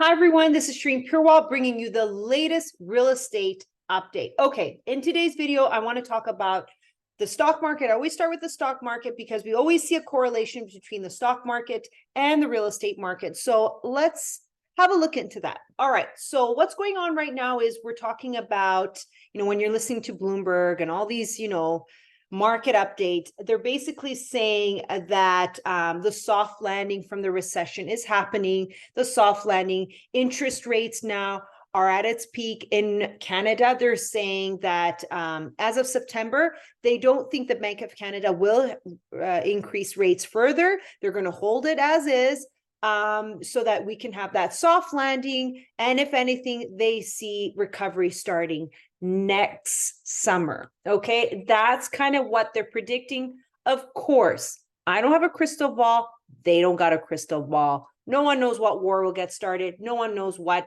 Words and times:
Hi, 0.00 0.12
everyone. 0.12 0.52
This 0.52 0.68
is 0.68 0.78
Shereen 0.78 1.10
Purewal 1.10 1.48
bringing 1.48 1.80
you 1.80 1.90
the 1.90 2.06
latest 2.06 2.76
real 2.78 3.08
estate 3.08 3.66
update. 3.90 4.30
Okay, 4.38 4.78
in 4.86 5.00
today's 5.00 5.34
video, 5.34 5.64
I 5.64 5.80
want 5.80 5.98
to 5.98 6.08
talk 6.08 6.28
about 6.28 6.68
the 7.18 7.26
stock 7.26 7.60
market. 7.60 7.90
I 7.90 7.94
always 7.94 8.12
start 8.12 8.30
with 8.30 8.40
the 8.40 8.48
stock 8.48 8.80
market 8.80 9.16
because 9.16 9.42
we 9.42 9.54
always 9.54 9.82
see 9.82 9.96
a 9.96 10.00
correlation 10.00 10.68
between 10.72 11.02
the 11.02 11.10
stock 11.10 11.44
market 11.44 11.88
and 12.14 12.40
the 12.40 12.46
real 12.46 12.66
estate 12.66 12.96
market. 12.96 13.36
So 13.36 13.80
let's 13.82 14.42
have 14.78 14.92
a 14.92 14.94
look 14.94 15.16
into 15.16 15.40
that. 15.40 15.58
All 15.80 15.90
right. 15.90 16.06
So 16.14 16.52
what's 16.52 16.76
going 16.76 16.96
on 16.96 17.16
right 17.16 17.34
now 17.34 17.58
is 17.58 17.80
we're 17.82 17.94
talking 17.94 18.36
about, 18.36 19.02
you 19.32 19.40
know, 19.40 19.48
when 19.48 19.58
you're 19.58 19.72
listening 19.72 20.02
to 20.02 20.14
Bloomberg 20.14 20.80
and 20.80 20.92
all 20.92 21.06
these, 21.06 21.40
you 21.40 21.48
know, 21.48 21.86
market 22.30 22.74
update, 22.74 23.30
they're 23.38 23.58
basically 23.58 24.14
saying 24.14 24.82
uh, 24.88 25.00
that 25.08 25.58
um, 25.64 26.02
the 26.02 26.12
soft 26.12 26.62
landing 26.62 27.02
from 27.02 27.22
the 27.22 27.30
recession 27.30 27.88
is 27.88 28.04
happening. 28.04 28.72
The 28.94 29.04
soft 29.04 29.46
landing 29.46 29.92
interest 30.12 30.66
rates 30.66 31.02
now 31.02 31.42
are 31.74 31.88
at 31.88 32.04
its 32.04 32.26
peak 32.26 32.68
in 32.70 33.16
Canada. 33.20 33.76
They're 33.78 33.96
saying 33.96 34.60
that 34.62 35.04
um, 35.10 35.52
as 35.58 35.76
of 35.76 35.86
September, 35.86 36.54
they 36.82 36.98
don't 36.98 37.30
think 37.30 37.48
the 37.48 37.54
Bank 37.54 37.82
of 37.82 37.94
Canada 37.94 38.32
will 38.32 38.74
uh, 39.14 39.40
increase 39.44 39.96
rates 39.96 40.24
further. 40.24 40.80
They're 41.00 41.12
going 41.12 41.24
to 41.24 41.30
hold 41.30 41.66
it 41.66 41.78
as 41.78 42.06
is 42.06 42.46
um, 42.82 43.42
so 43.42 43.64
that 43.64 43.84
we 43.84 43.96
can 43.96 44.12
have 44.12 44.32
that 44.32 44.54
soft 44.54 44.94
landing. 44.94 45.64
And 45.78 45.98
if 46.00 46.14
anything, 46.14 46.76
they 46.76 47.00
see 47.00 47.52
recovery 47.56 48.10
starting 48.10 48.70
next 49.00 50.00
summer. 50.04 50.70
Okay, 50.86 51.44
that's 51.46 51.88
kind 51.88 52.16
of 52.16 52.26
what 52.26 52.52
they're 52.54 52.64
predicting. 52.64 53.36
Of 53.66 53.92
course, 53.94 54.60
I 54.86 55.00
don't 55.00 55.12
have 55.12 55.22
a 55.22 55.28
crystal 55.28 55.70
ball. 55.70 56.10
They 56.44 56.60
don't 56.60 56.76
got 56.76 56.92
a 56.92 56.98
crystal 56.98 57.42
ball. 57.42 57.88
No 58.06 58.22
one 58.22 58.40
knows 58.40 58.58
what 58.58 58.82
war 58.82 59.04
will 59.04 59.12
get 59.12 59.32
started. 59.32 59.76
No 59.78 59.94
one 59.94 60.14
knows 60.14 60.38
what 60.38 60.66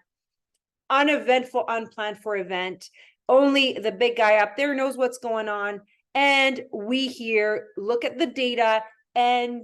uneventful, 0.90 1.66
unplanned 1.68 2.20
for 2.20 2.38
event. 2.38 2.90
Only 3.28 3.74
the 3.74 3.92
big 3.92 4.18
guy 4.18 4.38
up 4.38 4.56
there 4.58 4.76
knows 4.76 4.98
what's 4.98 5.18
going 5.18 5.50
on. 5.50 5.82
And 6.14 6.64
we 6.74 7.08
here 7.08 7.68
look 7.78 8.06
at 8.06 8.18
the 8.18 8.28
data 8.28 8.84
and 9.16 9.64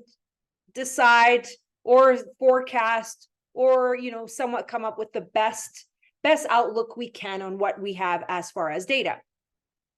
decide 0.73 1.47
or 1.83 2.17
forecast 2.39 3.27
or 3.53 3.95
you 3.95 4.11
know 4.11 4.27
somewhat 4.27 4.67
come 4.67 4.86
up 4.86 4.97
with 4.97 5.11
the 5.14 5.22
best 5.22 5.86
best 6.23 6.48
outlook 6.50 6.98
we 6.98 7.10
can 7.10 7.42
on 7.42 7.58
what 7.58 7.82
we 7.82 7.94
have 7.94 8.23
as 8.28 8.52
far 8.52 8.70
as 8.70 8.86
data. 8.86 9.18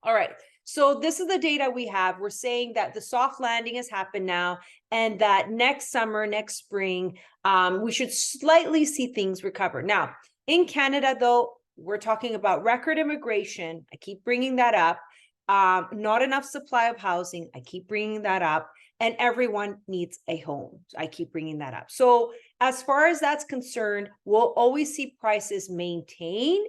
All 0.04 0.14
right. 0.14 0.32
So 0.64 1.00
this 1.00 1.20
is 1.20 1.28
the 1.28 1.40
data 1.40 1.72
we 1.74 1.88
have. 1.88 2.20
We're 2.20 2.30
saying 2.30 2.74
that 2.76 2.94
the 2.94 3.02
soft 3.02 3.42
landing 3.42 3.76
has 3.76 3.90
happened 3.90 4.28
now, 4.28 4.60
and 4.92 5.20
that 5.20 5.50
next 5.50 5.92
summer, 5.92 6.28
next 6.28 6.58
spring, 6.58 7.18
um, 7.44 7.82
we 7.82 7.92
should 7.92 8.14
slightly 8.14 8.86
see 8.86 9.08
things 9.14 9.44
recover. 9.44 9.82
Now, 9.82 10.12
in 10.46 10.68
Canada, 10.68 11.16
though, 11.20 11.54
we're 11.76 11.98
talking 11.98 12.36
about 12.36 12.64
record 12.64 13.00
immigration. 13.00 13.86
I 13.92 13.96
keep 13.96 14.24
bringing 14.24 14.58
that 14.58 14.76
up. 14.76 15.00
Um, 15.48 15.88
not 15.92 16.22
enough 16.22 16.46
supply 16.46 16.90
of 16.90 16.98
housing. 16.98 17.50
I 17.56 17.62
keep 17.62 17.88
bringing 17.88 18.22
that 18.22 18.44
up 18.44 18.70
and 19.00 19.16
everyone 19.20 19.78
needs 19.88 20.20
a 20.28 20.38
home. 20.38 20.80
I 20.98 21.08
keep 21.08 21.32
bringing 21.32 21.60
that 21.60 21.74
up. 21.74 21.90
So 21.90 22.34
as 22.60 22.84
far 22.84 23.08
as 23.08 23.20
that's 23.20 23.46
concerned, 23.46 24.10
we'll 24.26 24.54
always 24.56 24.94
see 24.94 25.16
prices 25.20 25.70
maintain. 25.70 26.64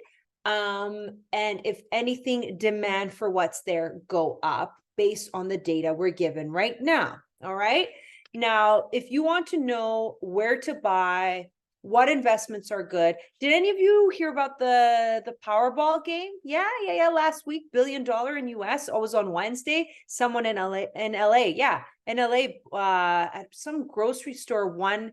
Um, 0.45 1.19
and 1.33 1.61
if 1.65 1.83
anything, 1.93 2.57
demand 2.59 3.13
for 3.13 3.31
what's 3.31 3.63
there 3.63 4.01
go 4.09 4.39
up 4.43 4.75
based 4.97 5.31
on 5.35 5.49
the 5.49 5.59
data 5.59 5.93
we're 5.93 6.11
given 6.11 6.51
right 6.51 6.81
now. 6.81 7.19
All 7.43 7.55
right. 7.55 7.89
Now, 8.33 8.89
if 8.93 9.11
you 9.11 9.25
want 9.25 9.49
to 9.49 9.59
know 9.59 10.17
where 10.21 10.61
to 10.61 10.75
buy, 10.75 11.49
what 11.83 12.09
investments 12.09 12.71
are 12.71 12.83
good. 12.83 13.17
Did 13.39 13.53
any 13.53 13.71
of 13.71 13.79
you 13.79 14.11
hear 14.15 14.31
about 14.31 14.59
the 14.59 15.23
the 15.25 15.35
Powerball 15.45 16.05
game? 16.05 16.33
Yeah, 16.45 16.69
yeah, 16.85 16.95
yeah. 16.95 17.09
Last 17.09 17.47
week, 17.47 17.65
billion 17.73 18.05
dollar 18.05 18.37
in 18.37 18.49
US. 18.49 18.89
Oh, 18.93 19.01
was 19.01 19.15
on 19.15 19.33
Wednesday. 19.33 19.91
Someone 20.07 20.47
in 20.47 20.57
LA 20.57 20.85
in 20.95 21.13
LA, 21.13 21.53
yeah, 21.55 21.83
in 22.07 22.19
LA, 22.19 22.77
uh, 22.77 23.29
at 23.33 23.47
some 23.53 23.87
grocery 23.87 24.35
store 24.35 24.69
won 24.69 25.13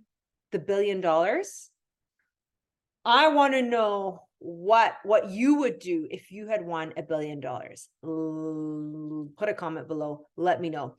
the 0.51 0.59
billion 0.59 1.01
dollars. 1.01 1.69
I 3.05 3.29
want 3.29 3.53
to 3.53 3.61
know 3.61 4.23
what 4.39 4.97
what 5.03 5.29
you 5.29 5.55
would 5.59 5.79
do 5.79 6.07
if 6.11 6.31
you 6.31 6.47
had 6.47 6.65
won 6.65 6.93
a 6.97 7.03
billion 7.03 7.39
dollars. 7.39 7.87
Put 8.03 9.49
a 9.49 9.53
comment 9.53 9.87
below. 9.87 10.27
Let 10.35 10.59
me 10.59 10.69
know. 10.69 10.95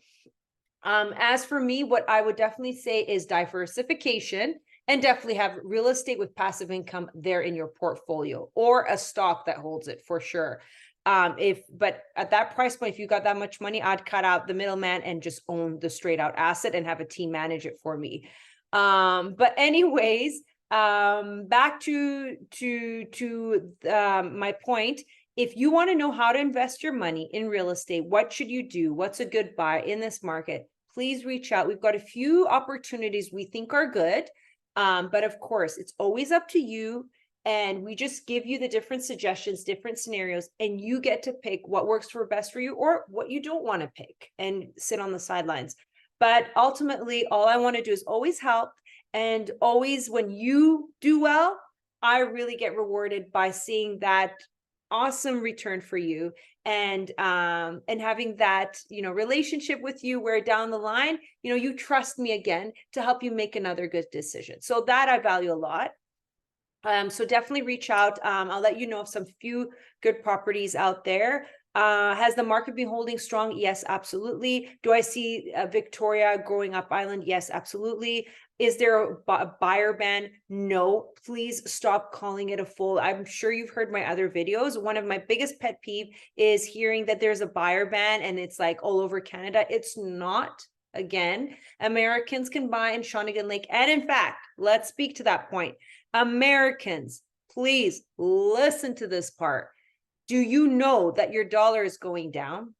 Um, 0.82 1.12
as 1.16 1.44
for 1.44 1.60
me, 1.60 1.84
what 1.84 2.08
I 2.08 2.20
would 2.22 2.36
definitely 2.36 2.76
say 2.76 3.00
is 3.00 3.26
diversification 3.26 4.56
and 4.86 5.02
definitely 5.02 5.34
have 5.34 5.58
real 5.62 5.88
estate 5.88 6.18
with 6.18 6.34
passive 6.34 6.70
income 6.70 7.10
there 7.14 7.42
in 7.42 7.54
your 7.54 7.68
portfolio 7.68 8.48
or 8.54 8.86
a 8.88 8.96
stock 8.96 9.44
that 9.46 9.58
holds 9.58 9.88
it 9.88 10.02
for 10.06 10.20
sure. 10.20 10.60
Um, 11.04 11.36
if 11.38 11.62
but 11.70 12.02
at 12.16 12.30
that 12.32 12.54
price 12.54 12.76
point, 12.76 12.94
if 12.94 12.98
you 12.98 13.06
got 13.06 13.24
that 13.24 13.38
much 13.38 13.60
money, 13.60 13.82
I'd 13.82 14.04
cut 14.04 14.24
out 14.24 14.46
the 14.46 14.54
middleman 14.54 15.02
and 15.02 15.22
just 15.22 15.42
own 15.48 15.78
the 15.78 15.90
straight 15.90 16.20
out 16.20 16.34
asset 16.36 16.74
and 16.74 16.86
have 16.86 17.00
a 17.00 17.04
team 17.04 17.30
manage 17.30 17.66
it 17.66 17.78
for 17.82 17.96
me. 17.96 18.28
Um, 18.72 19.34
but 19.38 19.54
anyways, 19.56 20.42
um, 20.70 21.46
back 21.46 21.80
to 21.80 22.36
to 22.52 23.04
to 23.04 23.72
um, 23.90 24.38
my 24.38 24.52
point. 24.52 25.00
If 25.38 25.56
you 25.56 25.70
want 25.70 25.88
to 25.88 25.94
know 25.94 26.10
how 26.10 26.32
to 26.32 26.38
invest 26.40 26.82
your 26.82 26.92
money 26.92 27.30
in 27.32 27.48
real 27.48 27.70
estate, 27.70 28.04
what 28.04 28.32
should 28.32 28.50
you 28.50 28.68
do? 28.68 28.92
What's 28.92 29.20
a 29.20 29.24
good 29.24 29.54
buy 29.54 29.82
in 29.82 30.00
this 30.00 30.20
market? 30.20 30.68
Please 30.92 31.24
reach 31.24 31.52
out. 31.52 31.68
We've 31.68 31.80
got 31.80 31.94
a 31.94 32.00
few 32.00 32.48
opportunities 32.48 33.30
we 33.32 33.44
think 33.44 33.72
are 33.72 33.86
good. 33.86 34.24
Um, 34.74 35.10
but 35.12 35.22
of 35.22 35.38
course, 35.38 35.78
it's 35.78 35.92
always 35.96 36.32
up 36.32 36.48
to 36.48 36.58
you. 36.58 37.08
And 37.44 37.84
we 37.84 37.94
just 37.94 38.26
give 38.26 38.46
you 38.46 38.58
the 38.58 38.66
different 38.66 39.04
suggestions, 39.04 39.62
different 39.62 40.00
scenarios, 40.00 40.48
and 40.58 40.80
you 40.80 41.00
get 41.00 41.22
to 41.22 41.32
pick 41.34 41.60
what 41.68 41.86
works 41.86 42.10
for 42.10 42.26
best 42.26 42.52
for 42.52 42.58
you 42.58 42.74
or 42.74 43.04
what 43.06 43.30
you 43.30 43.40
don't 43.40 43.62
want 43.62 43.82
to 43.82 43.92
pick 43.94 44.32
and 44.40 44.66
sit 44.76 44.98
on 44.98 45.12
the 45.12 45.20
sidelines. 45.20 45.76
But 46.18 46.48
ultimately, 46.56 47.28
all 47.30 47.46
I 47.46 47.58
want 47.58 47.76
to 47.76 47.82
do 47.82 47.92
is 47.92 48.02
always 48.08 48.40
help. 48.40 48.70
And 49.14 49.52
always, 49.60 50.10
when 50.10 50.32
you 50.32 50.92
do 51.00 51.20
well, 51.20 51.60
I 52.02 52.22
really 52.22 52.56
get 52.56 52.76
rewarded 52.76 53.30
by 53.30 53.52
seeing 53.52 54.00
that 54.00 54.32
awesome 54.90 55.40
return 55.40 55.80
for 55.80 55.96
you 55.96 56.32
and 56.64 57.12
um 57.18 57.82
and 57.88 58.00
having 58.00 58.36
that 58.36 58.80
you 58.88 59.02
know 59.02 59.10
relationship 59.10 59.80
with 59.82 60.02
you 60.02 60.20
where 60.20 60.40
down 60.40 60.70
the 60.70 60.78
line 60.78 61.18
you 61.42 61.50
know 61.50 61.56
you 61.56 61.74
trust 61.76 62.18
me 62.18 62.32
again 62.32 62.72
to 62.92 63.02
help 63.02 63.22
you 63.22 63.30
make 63.30 63.56
another 63.56 63.86
good 63.86 64.06
decision 64.10 64.60
so 64.60 64.82
that 64.86 65.08
i 65.08 65.18
value 65.18 65.52
a 65.52 65.54
lot 65.54 65.90
um 66.84 67.10
so 67.10 67.24
definitely 67.24 67.62
reach 67.62 67.90
out 67.90 68.18
um 68.24 68.50
i'll 68.50 68.60
let 68.60 68.78
you 68.78 68.86
know 68.86 69.00
of 69.00 69.08
some 69.08 69.26
few 69.40 69.70
good 70.02 70.22
properties 70.22 70.74
out 70.74 71.04
there 71.04 71.46
uh, 71.74 72.12
has 72.16 72.34
the 72.34 72.42
market 72.42 72.74
been 72.74 72.88
holding 72.88 73.18
strong? 73.18 73.56
Yes, 73.56 73.84
absolutely. 73.88 74.70
Do 74.82 74.92
I 74.92 75.00
see 75.00 75.52
uh, 75.56 75.66
Victoria 75.66 76.42
growing 76.44 76.74
up 76.74 76.88
island? 76.90 77.22
Yes, 77.24 77.50
absolutely. 77.50 78.26
Is 78.58 78.76
there 78.76 79.18
a 79.28 79.56
buyer 79.60 79.92
ban? 79.92 80.30
No, 80.48 81.10
please 81.24 81.70
stop 81.70 82.12
calling 82.12 82.48
it 82.48 82.58
a 82.58 82.64
full. 82.64 82.98
I'm 82.98 83.24
sure 83.24 83.52
you've 83.52 83.70
heard 83.70 83.92
my 83.92 84.10
other 84.10 84.28
videos. 84.28 84.80
One 84.80 84.96
of 84.96 85.04
my 85.04 85.18
biggest 85.18 85.60
pet 85.60 85.80
peeve 85.80 86.08
is 86.36 86.64
hearing 86.64 87.06
that 87.06 87.20
there's 87.20 87.40
a 87.40 87.46
buyer 87.46 87.86
ban 87.86 88.22
and 88.22 88.38
it's 88.38 88.58
like 88.58 88.82
all 88.82 89.00
over 89.00 89.20
Canada. 89.20 89.64
It's 89.70 89.96
not. 89.96 90.66
Again, 90.94 91.54
Americans 91.80 92.48
can 92.48 92.68
buy 92.68 92.92
in 92.92 93.02
Shawnigan 93.02 93.48
Lake. 93.48 93.66
And 93.70 93.90
in 93.90 94.06
fact, 94.06 94.44
let's 94.56 94.88
speak 94.88 95.16
to 95.16 95.24
that 95.24 95.50
point. 95.50 95.76
Americans, 96.14 97.22
please 97.52 98.02
listen 98.16 98.94
to 98.96 99.06
this 99.06 99.30
part. 99.30 99.68
Do 100.26 100.36
you 100.36 100.66
know 100.66 101.12
that 101.12 101.32
your 101.32 101.44
dollar 101.44 101.84
is 101.84 101.98
going 101.98 102.32
down? 102.32 102.74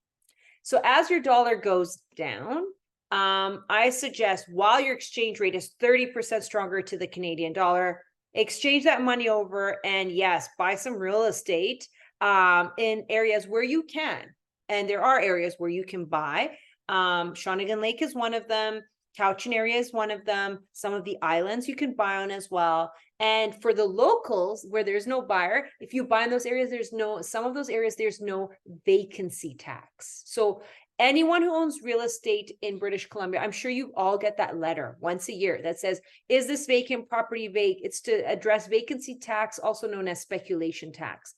So 0.62 0.81
as 0.84 1.09
your 1.09 1.21
dollar 1.21 1.55
goes 1.55 1.99
down, 2.17 2.65
um, 3.11 3.65
I 3.71 3.91
suggest 3.91 4.47
while 4.51 4.81
your 4.81 4.95
exchange 4.95 5.41
rate 5.41 5.55
is 5.55 5.73
30% 5.81 6.43
stronger 6.43 6.83
to 6.83 6.99
the 6.99 7.07
Canadian 7.07 7.53
dollar, 7.53 8.03
exchange 8.35 8.85
that 8.85 9.03
money 9.03 9.29
over 9.29 9.79
and 9.85 10.12
yes, 10.12 10.49
buy 10.59 10.75
some 10.75 10.94
real 10.94 11.25
estate 11.25 11.88
um, 12.21 12.73
in 12.79 13.05
areas 13.09 13.47
where 13.47 13.62
you 13.62 13.82
can. 13.85 14.27
And 14.69 14.88
there 14.88 15.03
are 15.03 15.19
areas 15.19 15.55
where 15.59 15.71
you 15.71 15.85
can 15.85 16.05
buy. 16.05 16.50
Um, 16.88 17.32
Shawnigan 17.35 17.81
Lake 17.81 18.03
is 18.03 18.15
one 18.15 18.35
of 18.35 18.47
them. 18.49 18.82
Cowichan 19.19 19.55
area 19.55 19.77
is 19.77 19.93
one 19.93 20.11
of 20.11 20.25
them. 20.25 20.61
Some 20.73 20.93
of 20.93 21.05
the 21.05 21.17
islands 21.23 21.67
you 21.67 21.75
can 21.75 21.94
buy 21.94 22.19
on 22.19 22.31
as 22.31 22.50
well. 22.50 22.93
And 23.21 23.55
for 23.61 23.75
the 23.75 23.85
locals 23.85 24.65
where 24.69 24.85
there's 24.85 25.06
no 25.06 25.23
buyer, 25.23 25.67
if 25.81 25.93
you 25.93 26.05
buy 26.05 26.25
in 26.25 26.31
those 26.31 26.47
areas, 26.47 26.71
there's 26.71 26.93
no, 26.93 27.21
some 27.21 27.44
of 27.44 27.55
those 27.55 27.69
areas, 27.69 27.97
there's 27.97 28.21
no 28.21 28.50
vacancy 28.87 29.55
tax. 29.55 30.23
So 30.27 30.62
anyone 30.99 31.43
who 31.43 31.55
owns 31.55 31.83
real 31.83 32.00
estate 32.00 32.53
in 32.62 32.79
British 32.79 33.09
Columbia, 33.09 33.41
I'm 33.41 33.53
sure 33.53 33.71
you 33.71 33.93
all 33.97 34.19
get 34.19 34.37
that 34.39 34.59
letter 34.59 34.97
once 35.00 35.29
a 35.29 35.35
year 35.35 35.61
that 35.62 35.79
says, 35.79 36.00
is 36.29 36.47
this 36.47 36.67
vacant 36.67 37.09
property 37.09 37.49
vac? 37.49 37.77
It's 37.83 38.00
to 38.03 38.29
address 38.29 38.67
vacancy 38.67 39.19
tax, 39.19 39.59
also 39.59 39.89
known 39.89 40.09
as 40.09 40.21
speculation 40.21 40.93
tax. 40.93 41.35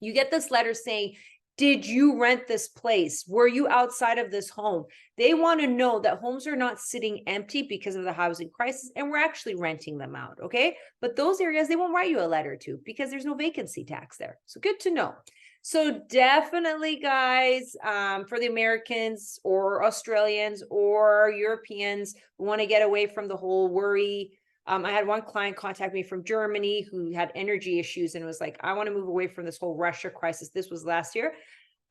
You 0.00 0.12
get 0.12 0.30
this 0.30 0.50
letter 0.50 0.74
saying, 0.74 1.14
Did 1.56 1.86
you 1.86 2.20
rent 2.20 2.48
this 2.48 2.66
place? 2.68 3.24
Were 3.28 3.46
you 3.46 3.68
outside 3.68 4.18
of 4.18 4.30
this 4.30 4.50
home? 4.50 4.84
They 5.16 5.32
want 5.32 5.60
to 5.60 5.68
know 5.68 6.00
that 6.00 6.18
homes 6.18 6.46
are 6.46 6.56
not 6.56 6.80
sitting 6.80 7.22
empty 7.28 7.62
because 7.62 7.94
of 7.94 8.04
the 8.04 8.12
housing 8.12 8.50
crisis 8.50 8.90
and 8.96 9.10
we're 9.10 9.18
actually 9.18 9.54
renting 9.54 9.98
them 9.98 10.16
out. 10.16 10.38
Okay. 10.42 10.76
But 11.00 11.14
those 11.14 11.40
areas, 11.40 11.68
they 11.68 11.76
won't 11.76 11.94
write 11.94 12.10
you 12.10 12.20
a 12.20 12.26
letter 12.26 12.56
to 12.62 12.80
because 12.84 13.10
there's 13.10 13.24
no 13.24 13.34
vacancy 13.34 13.84
tax 13.84 14.16
there. 14.16 14.38
So 14.46 14.60
good 14.60 14.80
to 14.80 14.90
know. 14.90 15.14
So 15.64 16.00
definitely, 16.08 16.96
guys, 16.96 17.76
um, 17.86 18.26
for 18.26 18.40
the 18.40 18.48
Americans 18.48 19.38
or 19.44 19.84
Australians 19.84 20.64
or 20.70 21.32
Europeans 21.36 22.16
who 22.36 22.44
want 22.44 22.60
to 22.60 22.66
get 22.66 22.82
away 22.82 23.06
from 23.06 23.28
the 23.28 23.36
whole 23.36 23.68
worry. 23.68 24.32
Um, 24.66 24.84
I 24.84 24.90
had 24.90 25.06
one 25.06 25.22
client 25.22 25.56
contact 25.56 25.94
me 25.94 26.02
from 26.02 26.24
Germany 26.24 26.84
who 26.90 27.12
had 27.12 27.30
energy 27.36 27.78
issues 27.78 28.16
and 28.16 28.26
was 28.26 28.40
like, 28.40 28.56
I 28.60 28.72
want 28.72 28.88
to 28.88 28.94
move 28.94 29.06
away 29.06 29.28
from 29.28 29.44
this 29.44 29.58
whole 29.58 29.76
Russia 29.76 30.10
crisis. 30.10 30.50
This 30.50 30.68
was 30.68 30.84
last 30.84 31.14
year. 31.14 31.34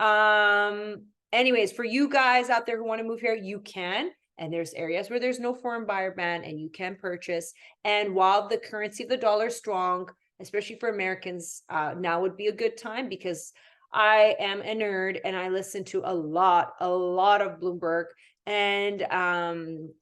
Um, 0.01 1.06
anyways, 1.31 1.71
for 1.71 1.85
you 1.85 2.09
guys 2.09 2.50
out 2.50 2.65
there 2.65 2.77
who 2.77 2.85
want 2.85 3.00
to 3.00 3.07
move 3.07 3.21
here, 3.21 3.35
you 3.35 3.62
can. 3.62 4.12
And 4.38 4.51
there's 4.51 4.74
areas 4.74 5.09
where 5.09 5.19
there's 5.19 5.39
no 5.39 5.53
foreign 5.53 5.85
buyer 5.85 6.12
ban 6.12 6.44
and 6.44 6.59
you 6.59 6.69
can 6.69 6.97
purchase. 7.00 7.53
And 7.85 8.13
while 8.13 8.50
the 8.50 8.57
currency 8.57 9.03
of 9.03 9.09
the 9.09 9.17
dollar 9.17 9.47
is 9.47 9.56
strong, 9.56 10.09
especially 10.41 10.77
for 10.79 10.89
Americans, 10.89 11.63
uh, 11.69 11.93
now 11.97 12.21
would 12.21 12.38
be 12.38 12.47
a 12.47 12.51
good 12.51 12.77
time 12.77 13.09
because 13.09 13.53
I 13.93 14.35
am 14.39 14.61
a 14.61 14.75
nerd 14.75 15.19
and 15.23 15.35
I 15.35 15.49
listen 15.49 15.83
to 15.85 16.01
a 16.05 16.13
lot, 16.13 16.73
a 16.79 16.89
lot 16.89 17.41
of 17.41 17.59
Bloomberg. 17.59 18.05
And 18.45 19.03
um, 19.03 19.93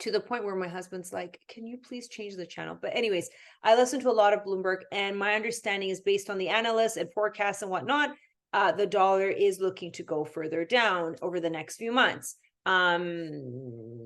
to 0.00 0.10
the 0.10 0.20
point 0.20 0.44
where 0.44 0.56
my 0.56 0.68
husband's 0.68 1.12
like, 1.12 1.40
can 1.48 1.66
you 1.66 1.78
please 1.78 2.08
change 2.08 2.36
the 2.36 2.46
channel? 2.46 2.76
But, 2.80 2.94
anyways, 2.94 3.30
I 3.62 3.74
listen 3.74 4.00
to 4.00 4.10
a 4.10 4.12
lot 4.12 4.32
of 4.32 4.44
Bloomberg, 4.44 4.80
and 4.92 5.16
my 5.16 5.34
understanding 5.34 5.88
is 5.88 6.00
based 6.00 6.28
on 6.30 6.38
the 6.38 6.48
analysts 6.48 6.96
and 6.96 7.12
forecasts 7.12 7.62
and 7.62 7.70
whatnot. 7.70 8.10
Uh, 8.52 8.72
the 8.72 8.86
dollar 8.86 9.28
is 9.28 9.60
looking 9.60 9.90
to 9.92 10.02
go 10.02 10.24
further 10.24 10.64
down 10.64 11.16
over 11.22 11.40
the 11.40 11.50
next 11.50 11.76
few 11.76 11.90
months. 11.90 12.36
Um, 12.66 13.02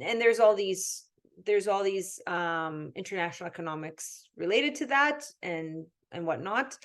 and 0.00 0.20
there's 0.20 0.40
all 0.40 0.54
these 0.54 1.04
there's 1.44 1.68
all 1.68 1.82
these 1.82 2.20
um, 2.26 2.92
international 2.94 3.48
economics 3.48 4.24
related 4.36 4.74
to 4.76 4.86
that 4.86 5.24
and 5.42 5.86
and 6.12 6.26
whatnot. 6.26 6.76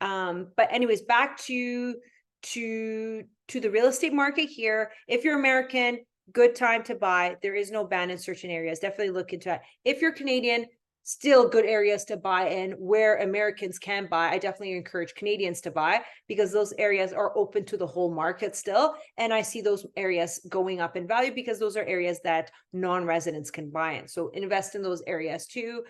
Um, 0.00 0.48
but 0.56 0.72
anyways, 0.72 1.02
back 1.02 1.38
to 1.42 1.96
to 2.42 3.24
to 3.48 3.60
the 3.60 3.70
real 3.70 3.86
estate 3.86 4.12
market 4.12 4.48
here. 4.48 4.92
If 5.06 5.24
you're 5.24 5.38
American, 5.38 6.00
good 6.32 6.54
time 6.54 6.82
to 6.84 6.94
buy. 6.94 7.36
There 7.42 7.54
is 7.54 7.70
no 7.70 7.84
ban 7.84 8.10
in 8.10 8.18
certain 8.18 8.50
areas. 8.50 8.78
Definitely 8.78 9.10
look 9.10 9.32
into 9.32 9.54
it. 9.54 9.60
If 9.84 10.00
you're 10.00 10.12
Canadian, 10.12 10.66
still 11.10 11.48
good 11.48 11.64
areas 11.64 12.04
to 12.04 12.16
buy 12.16 12.48
in 12.48 12.72
where 12.72 13.18
Americans 13.18 13.78
can 13.78 14.06
buy. 14.06 14.30
I 14.30 14.38
definitely 14.38 14.76
encourage 14.76 15.14
Canadians 15.14 15.60
to 15.62 15.70
buy 15.70 16.02
because 16.28 16.52
those 16.52 16.72
areas 16.78 17.12
are 17.12 17.36
open 17.36 17.64
to 17.66 17.76
the 17.76 17.86
whole 17.86 18.14
market 18.14 18.54
still. 18.54 18.94
And 19.16 19.32
I 19.32 19.42
see 19.42 19.60
those 19.60 19.86
areas 19.96 20.40
going 20.48 20.80
up 20.80 20.96
in 20.96 21.08
value 21.08 21.34
because 21.34 21.58
those 21.58 21.76
are 21.76 21.84
areas 21.84 22.20
that 22.24 22.50
non-residents 22.72 23.50
can 23.50 23.70
buy 23.70 23.94
in. 23.94 24.06
So 24.06 24.28
invest 24.28 24.74
in 24.74 24.82
those 24.82 25.02
areas 25.06 25.46
too. 25.46 25.82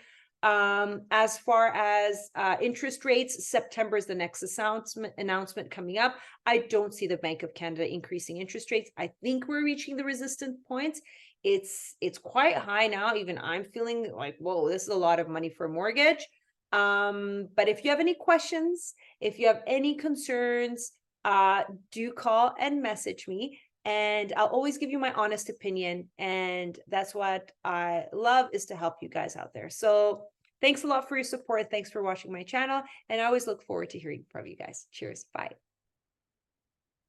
Um, 0.43 1.01
as 1.11 1.37
far 1.37 1.67
as 1.67 2.31
uh, 2.33 2.55
interest 2.59 3.05
rates, 3.05 3.47
September 3.47 3.97
is 3.97 4.07
the 4.07 4.15
next 4.15 4.41
announcement 4.41 5.13
announcement 5.19 5.69
coming 5.69 5.99
up. 5.99 6.15
I 6.47 6.65
don't 6.69 6.95
see 6.95 7.05
the 7.05 7.17
Bank 7.17 7.43
of 7.43 7.53
Canada 7.53 7.87
increasing 7.87 8.37
interest 8.37 8.71
rates. 8.71 8.89
I 8.97 9.11
think 9.21 9.47
we're 9.47 9.63
reaching 9.63 9.97
the 9.97 10.03
resistance 10.03 10.57
points. 10.67 10.99
It's 11.43 11.95
it's 12.01 12.17
quite 12.17 12.55
high 12.55 12.87
now. 12.87 13.15
Even 13.15 13.37
I'm 13.37 13.63
feeling 13.63 14.11
like, 14.15 14.37
whoa, 14.39 14.69
this 14.69 14.83
is 14.83 14.89
a 14.89 14.95
lot 14.95 15.19
of 15.19 15.27
money 15.29 15.49
for 15.49 15.65
a 15.65 15.69
mortgage. 15.69 16.25
Um, 16.71 17.49
but 17.55 17.67
if 17.67 17.83
you 17.83 17.89
have 17.89 17.99
any 17.99 18.13
questions, 18.13 18.93
if 19.19 19.39
you 19.39 19.47
have 19.47 19.61
any 19.67 19.95
concerns, 19.95 20.91
uh, 21.25 21.63
do 21.91 22.11
call 22.13 22.55
and 22.59 22.81
message 22.81 23.27
me 23.27 23.59
and 23.85 24.33
I'll 24.37 24.47
always 24.47 24.77
give 24.77 24.91
you 24.91 24.99
my 24.99 25.13
honest 25.13 25.49
opinion. 25.49 26.09
And 26.19 26.77
that's 26.87 27.15
what 27.15 27.51
I 27.63 28.05
love 28.13 28.49
is 28.53 28.65
to 28.67 28.75
help 28.75 28.95
you 29.01 29.09
guys 29.09 29.35
out 29.35 29.53
there. 29.53 29.69
So 29.69 30.23
thanks 30.61 30.83
a 30.83 30.87
lot 30.87 31.09
for 31.09 31.15
your 31.15 31.23
support. 31.23 31.71
Thanks 31.71 31.89
for 31.89 32.03
watching 32.03 32.31
my 32.31 32.43
channel. 32.43 32.83
And 33.09 33.19
I 33.19 33.25
always 33.25 33.47
look 33.47 33.63
forward 33.63 33.89
to 33.91 33.99
hearing 33.99 34.25
from 34.29 34.45
you 34.45 34.55
guys. 34.55 34.87
Cheers. 34.91 35.25
Bye. 35.33 35.51